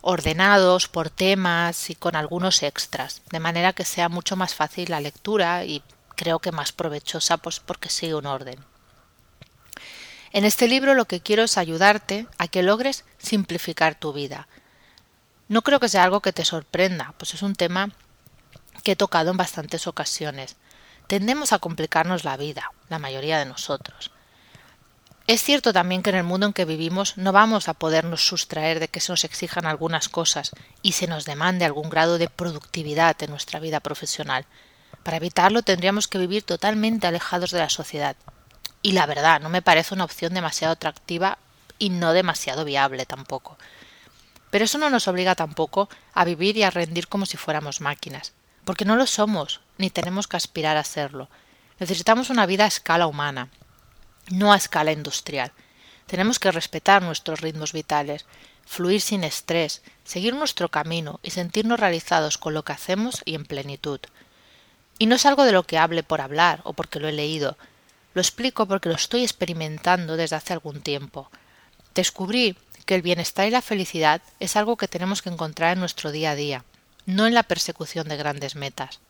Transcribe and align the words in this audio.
ordenados 0.00 0.86
por 0.86 1.10
temas 1.10 1.90
y 1.90 1.96
con 1.96 2.14
algunos 2.14 2.62
extras, 2.62 3.22
de 3.30 3.40
manera 3.40 3.72
que 3.72 3.84
sea 3.84 4.08
mucho 4.08 4.36
más 4.36 4.54
fácil 4.54 4.90
la 4.90 5.00
lectura 5.00 5.64
y 5.64 5.82
creo 6.14 6.38
que 6.38 6.52
más 6.52 6.70
provechosa 6.70 7.36
pues 7.36 7.58
porque 7.58 7.90
sigue 7.90 8.14
un 8.14 8.26
orden. 8.26 8.64
En 10.32 10.44
este 10.44 10.68
libro 10.68 10.94
lo 10.94 11.06
que 11.06 11.20
quiero 11.20 11.42
es 11.42 11.58
ayudarte 11.58 12.28
a 12.38 12.46
que 12.46 12.62
logres 12.62 13.04
simplificar 13.18 13.96
tu 13.96 14.12
vida. 14.12 14.46
No 15.48 15.62
creo 15.62 15.80
que 15.80 15.88
sea 15.88 16.04
algo 16.04 16.20
que 16.20 16.32
te 16.32 16.44
sorprenda, 16.44 17.14
pues 17.18 17.34
es 17.34 17.42
un 17.42 17.56
tema 17.56 17.90
que 18.84 18.92
he 18.92 18.96
tocado 18.96 19.32
en 19.32 19.36
bastantes 19.36 19.88
ocasiones. 19.88 20.56
Tendemos 21.08 21.52
a 21.52 21.58
complicarnos 21.58 22.22
la 22.22 22.36
vida, 22.36 22.70
la 22.88 23.00
mayoría 23.00 23.38
de 23.38 23.46
nosotros. 23.46 24.12
Es 25.26 25.42
cierto 25.42 25.72
también 25.72 26.04
que 26.04 26.10
en 26.10 26.16
el 26.16 26.22
mundo 26.22 26.46
en 26.46 26.52
que 26.52 26.64
vivimos 26.64 27.16
no 27.16 27.32
vamos 27.32 27.68
a 27.68 27.74
podernos 27.74 28.24
sustraer 28.24 28.78
de 28.78 28.86
que 28.86 29.00
se 29.00 29.10
nos 29.10 29.24
exijan 29.24 29.66
algunas 29.66 30.08
cosas 30.08 30.52
y 30.82 30.92
se 30.92 31.08
nos 31.08 31.24
demande 31.24 31.64
algún 31.64 31.90
grado 31.90 32.16
de 32.16 32.28
productividad 32.28 33.20
en 33.20 33.30
nuestra 33.30 33.58
vida 33.58 33.80
profesional. 33.80 34.46
Para 35.02 35.16
evitarlo 35.16 35.62
tendríamos 35.62 36.06
que 36.06 36.18
vivir 36.18 36.44
totalmente 36.44 37.08
alejados 37.08 37.50
de 37.50 37.58
la 37.58 37.70
sociedad. 37.70 38.14
Y 38.82 38.92
la 38.92 39.06
verdad, 39.06 39.40
no 39.40 39.48
me 39.48 39.62
parece 39.62 39.94
una 39.94 40.04
opción 40.04 40.32
demasiado 40.32 40.74
atractiva 40.74 41.38
y 41.76 41.90
no 41.90 42.12
demasiado 42.12 42.64
viable 42.64 43.04
tampoco. 43.04 43.58
Pero 44.50 44.64
eso 44.64 44.78
no 44.78 44.90
nos 44.90 45.08
obliga 45.08 45.34
tampoco 45.34 45.88
a 46.14 46.24
vivir 46.24 46.56
y 46.56 46.62
a 46.62 46.70
rendir 46.70 47.08
como 47.08 47.26
si 47.26 47.36
fuéramos 47.36 47.80
máquinas, 47.80 48.32
porque 48.64 48.84
no 48.84 48.94
lo 48.94 49.06
somos, 49.06 49.60
ni 49.76 49.90
tenemos 49.90 50.28
que 50.28 50.36
aspirar 50.36 50.76
a 50.76 50.84
serlo. 50.84 51.28
Necesitamos 51.80 52.30
una 52.30 52.46
vida 52.46 52.64
a 52.64 52.68
escala 52.68 53.08
humana, 53.08 53.50
no 54.28 54.52
a 54.52 54.56
escala 54.56 54.92
industrial. 54.92 55.52
Tenemos 56.06 56.38
que 56.38 56.52
respetar 56.52 57.02
nuestros 57.02 57.40
ritmos 57.40 57.72
vitales, 57.72 58.26
fluir 58.64 59.00
sin 59.00 59.24
estrés, 59.24 59.82
seguir 60.04 60.34
nuestro 60.34 60.68
camino 60.68 61.20
y 61.22 61.30
sentirnos 61.30 61.80
realizados 61.80 62.38
con 62.38 62.54
lo 62.54 62.64
que 62.64 62.72
hacemos 62.72 63.22
y 63.24 63.34
en 63.34 63.44
plenitud. 63.44 64.00
Y 64.98 65.06
no 65.06 65.14
es 65.16 65.26
algo 65.26 65.44
de 65.44 65.52
lo 65.52 65.64
que 65.64 65.78
hable 65.78 66.02
por 66.02 66.20
hablar 66.20 66.60
o 66.64 66.72
porque 66.72 67.00
lo 67.00 67.08
he 67.08 67.12
leído. 67.12 67.56
Lo 68.14 68.20
explico 68.20 68.66
porque 68.66 68.88
lo 68.88 68.94
estoy 68.94 69.22
experimentando 69.22 70.16
desde 70.16 70.36
hace 70.36 70.52
algún 70.52 70.80
tiempo. 70.80 71.30
Descubrí 71.94 72.56
que 72.86 72.94
el 72.94 73.02
bienestar 73.02 73.46
y 73.46 73.50
la 73.50 73.62
felicidad 73.62 74.22
es 74.40 74.56
algo 74.56 74.76
que 74.76 74.88
tenemos 74.88 75.22
que 75.22 75.28
encontrar 75.28 75.72
en 75.72 75.80
nuestro 75.80 76.12
día 76.12 76.30
a 76.30 76.34
día, 76.36 76.64
no 77.04 77.26
en 77.26 77.34
la 77.34 77.42
persecución 77.42 78.08
de 78.08 78.16
grandes 78.16 78.54
metas. 78.54 79.00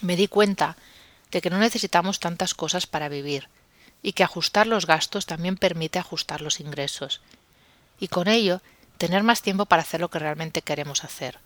Me 0.00 0.16
di 0.16 0.28
cuenta 0.28 0.76
de 1.30 1.40
que 1.40 1.50
no 1.50 1.58
necesitamos 1.58 2.20
tantas 2.20 2.54
cosas 2.54 2.86
para 2.86 3.08
vivir, 3.08 3.48
y 4.02 4.12
que 4.12 4.24
ajustar 4.24 4.66
los 4.66 4.86
gastos 4.86 5.26
también 5.26 5.56
permite 5.56 5.98
ajustar 5.98 6.40
los 6.40 6.60
ingresos, 6.60 7.20
y 7.98 8.08
con 8.08 8.28
ello 8.28 8.62
tener 8.98 9.22
más 9.22 9.42
tiempo 9.42 9.66
para 9.66 9.82
hacer 9.82 10.00
lo 10.00 10.10
que 10.10 10.18
realmente 10.18 10.62
queremos 10.62 11.04
hacer. 11.04 11.38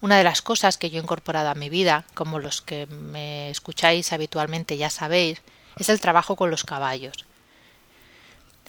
Una 0.00 0.16
de 0.16 0.24
las 0.24 0.40
cosas 0.40 0.78
que 0.78 0.88
yo 0.88 0.98
he 0.98 1.02
incorporado 1.02 1.50
a 1.50 1.54
mi 1.54 1.68
vida, 1.68 2.06
como 2.14 2.38
los 2.38 2.62
que 2.62 2.86
me 2.86 3.50
escucháis 3.50 4.12
habitualmente 4.12 4.78
ya 4.78 4.88
sabéis, 4.88 5.42
es 5.76 5.88
el 5.90 6.00
trabajo 6.00 6.36
con 6.36 6.50
los 6.50 6.64
caballos. 6.64 7.26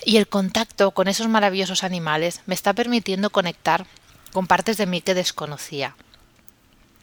Y 0.04 0.18
el 0.18 0.28
contacto 0.28 0.92
con 0.92 1.08
esos 1.08 1.28
maravillosos 1.28 1.84
animales 1.84 2.42
me 2.48 2.56
está 2.56 2.74
permitiendo 2.74 3.30
conectar 3.30 3.86
con 4.34 4.48
partes 4.48 4.78
de 4.78 4.88
mí 4.88 5.02
que 5.02 5.14
desconocía. 5.14 5.96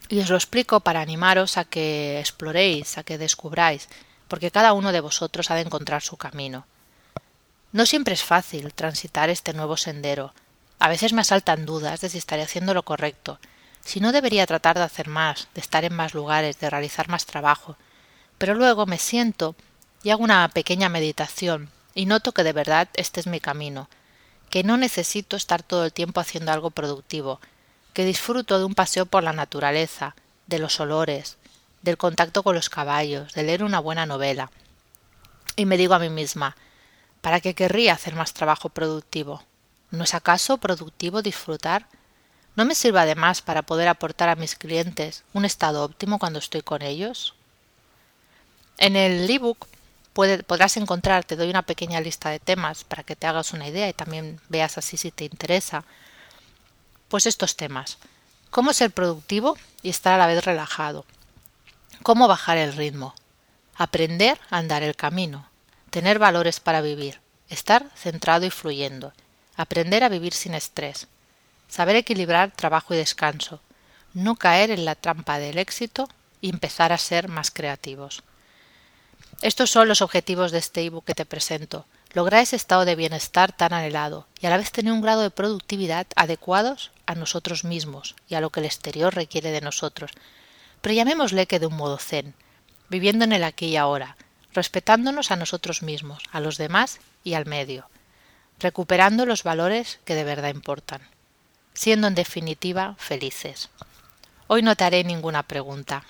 Y 0.09 0.19
os 0.19 0.29
lo 0.29 0.35
explico 0.35 0.79
para 0.79 1.01
animaros 1.01 1.57
a 1.57 1.65
que 1.65 2.19
exploréis, 2.19 2.97
a 2.97 3.03
que 3.03 3.17
descubráis 3.17 3.87
porque 4.29 4.51
cada 4.51 4.71
uno 4.71 4.93
de 4.93 5.01
vosotros 5.01 5.51
ha 5.51 5.55
de 5.55 5.61
encontrar 5.61 6.01
su 6.01 6.15
camino. 6.15 6.65
No 7.73 7.85
siempre 7.85 8.13
es 8.13 8.23
fácil 8.23 8.73
transitar 8.73 9.29
este 9.29 9.53
nuevo 9.53 9.75
sendero. 9.75 10.33
A 10.79 10.87
veces 10.87 11.11
me 11.11 11.21
asaltan 11.21 11.65
dudas 11.65 11.99
de 11.99 12.09
si 12.09 12.17
estaré 12.17 12.43
haciendo 12.43 12.73
lo 12.73 12.83
correcto, 12.83 13.39
si 13.83 13.99
no 13.99 14.11
debería 14.11 14.45
tratar 14.45 14.77
de 14.77 14.83
hacer 14.83 15.07
más, 15.09 15.47
de 15.53 15.61
estar 15.61 15.83
en 15.83 15.93
más 15.93 16.13
lugares, 16.13 16.59
de 16.59 16.69
realizar 16.69 17.09
más 17.09 17.25
trabajo. 17.25 17.75
Pero 18.37 18.53
luego 18.53 18.85
me 18.85 18.97
siento 18.97 19.55
y 20.03 20.11
hago 20.11 20.23
una 20.23 20.47
pequeña 20.49 20.89
meditación 20.89 21.69
y 21.95 22.05
noto 22.05 22.31
que 22.31 22.43
de 22.43 22.53
verdad 22.53 22.87
este 22.93 23.19
es 23.19 23.27
mi 23.27 23.39
camino, 23.39 23.89
que 24.49 24.63
no 24.63 24.77
necesito 24.77 25.35
estar 25.35 25.63
todo 25.63 25.85
el 25.85 25.93
tiempo 25.93 26.21
haciendo 26.21 26.51
algo 26.51 26.69
productivo, 26.69 27.41
que 27.93 28.05
disfruto 28.05 28.59
de 28.59 28.65
un 28.65 28.75
paseo 28.75 29.05
por 29.05 29.23
la 29.23 29.33
naturaleza, 29.33 30.15
de 30.47 30.59
los 30.59 30.79
olores, 30.79 31.37
del 31.81 31.97
contacto 31.97 32.43
con 32.43 32.55
los 32.55 32.69
caballos, 32.69 33.33
de 33.33 33.43
leer 33.43 33.63
una 33.63 33.79
buena 33.79 34.05
novela. 34.05 34.51
Y 35.55 35.65
me 35.65 35.77
digo 35.77 35.93
a 35.93 35.99
mí 35.99 36.09
misma, 36.09 36.55
¿para 37.21 37.41
qué 37.41 37.53
querría 37.53 37.93
hacer 37.93 38.15
más 38.15 38.33
trabajo 38.33 38.69
productivo? 38.69 39.43
¿No 39.91 40.03
es 40.03 40.13
acaso 40.13 40.57
productivo 40.57 41.21
disfrutar? 41.21 41.87
¿No 42.55 42.65
me 42.65 42.75
sirve 42.75 42.99
además 42.99 43.41
para 43.41 43.61
poder 43.61 43.87
aportar 43.87 44.29
a 44.29 44.35
mis 44.35 44.55
clientes 44.55 45.23
un 45.33 45.45
estado 45.45 45.83
óptimo 45.83 46.19
cuando 46.19 46.39
estoy 46.39 46.61
con 46.61 46.81
ellos? 46.81 47.33
En 48.77 48.95
el 48.95 49.29
ebook 49.29 49.67
podrás 50.13 50.77
encontrar, 50.77 51.23
te 51.23 51.35
doy 51.35 51.49
una 51.49 51.61
pequeña 51.61 52.01
lista 52.01 52.29
de 52.29 52.39
temas 52.39 52.83
para 52.83 53.03
que 53.03 53.15
te 53.15 53.27
hagas 53.27 53.53
una 53.53 53.67
idea 53.67 53.87
y 53.87 53.93
también 53.93 54.39
veas 54.49 54.77
así 54.77 54.97
si 54.97 55.11
te 55.11 55.25
interesa, 55.25 55.85
pues 57.07 57.25
estos 57.25 57.55
temas. 57.55 57.97
¿Cómo 58.49 58.73
ser 58.73 58.91
productivo 58.91 59.57
y 59.81 59.89
estar 59.89 60.13
a 60.13 60.17
la 60.17 60.27
vez 60.27 60.43
relajado? 60.43 61.05
Cómo 62.09 62.27
bajar 62.27 62.57
el 62.57 62.73
ritmo, 62.73 63.13
aprender 63.75 64.39
a 64.49 64.57
andar 64.57 64.81
el 64.81 64.95
camino, 64.95 65.47
tener 65.91 66.17
valores 66.17 66.59
para 66.59 66.81
vivir, 66.81 67.19
estar 67.49 67.85
centrado 67.95 68.47
y 68.47 68.49
fluyendo, 68.49 69.13
aprender 69.55 70.03
a 70.03 70.09
vivir 70.09 70.33
sin 70.33 70.55
estrés, 70.55 71.05
saber 71.67 71.97
equilibrar 71.97 72.49
trabajo 72.49 72.95
y 72.95 72.97
descanso, 72.97 73.61
no 74.15 74.37
caer 74.37 74.71
en 74.71 74.85
la 74.85 74.95
trampa 74.95 75.37
del 75.37 75.59
éxito 75.59 76.09
y 76.41 76.49
empezar 76.49 76.91
a 76.91 76.97
ser 76.97 77.27
más 77.27 77.51
creativos. 77.51 78.23
Estos 79.43 79.69
son 79.69 79.87
los 79.87 80.01
objetivos 80.01 80.51
de 80.51 80.57
este 80.57 80.81
ebook 80.81 81.05
que 81.05 81.13
te 81.13 81.27
presento. 81.27 81.85
Lograr 82.13 82.41
ese 82.41 82.55
estado 82.55 82.85
de 82.85 82.95
bienestar 82.95 83.51
tan 83.51 83.71
anhelado 83.71 84.25
y 84.41 84.47
a 84.47 84.49
la 84.49 84.57
vez 84.57 84.71
tener 84.71 84.93
un 84.93 85.01
grado 85.01 85.21
de 85.21 85.29
productividad 85.29 86.07
adecuados 86.15 86.89
a 87.05 87.13
nosotros 87.13 87.65
mismos 87.65 88.15
y 88.27 88.33
a 88.33 88.41
lo 88.41 88.49
que 88.49 88.61
el 88.61 88.65
exterior 88.65 89.13
requiere 89.13 89.51
de 89.51 89.61
nosotros, 89.61 90.09
pero 90.81 90.95
llamémosle 90.95 91.47
que 91.47 91.59
de 91.59 91.67
un 91.67 91.75
modo 91.75 91.97
zen, 91.97 92.33
viviendo 92.89 93.25
en 93.25 93.33
el 93.33 93.43
aquí 93.43 93.67
y 93.67 93.77
ahora, 93.77 94.15
respetándonos 94.53 95.31
a 95.31 95.35
nosotros 95.35 95.83
mismos, 95.83 96.23
a 96.31 96.39
los 96.39 96.57
demás 96.57 96.99
y 97.23 97.33
al 97.33 97.45
medio, 97.45 97.89
recuperando 98.59 99.25
los 99.25 99.43
valores 99.43 99.99
que 100.05 100.15
de 100.15 100.23
verdad 100.23 100.49
importan, 100.49 101.01
siendo 101.73 102.07
en 102.07 102.15
definitiva 102.15 102.95
felices. 102.97 103.69
Hoy 104.47 104.63
no 104.63 104.75
te 104.75 104.83
haré 104.83 105.03
ninguna 105.03 105.43
pregunta. 105.43 106.03